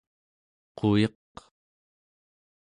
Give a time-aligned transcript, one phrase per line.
[0.77, 1.35] quyeq